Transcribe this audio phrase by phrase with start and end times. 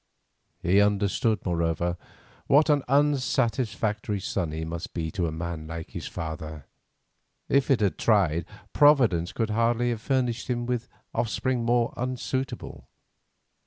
[0.63, 1.95] He understood, moreover,
[2.47, 7.99] what an unsatisfactory son he must be to a man like his father—if it had
[7.99, 12.87] tried, Providence could hardly have furnished him with offspring more unsuitable.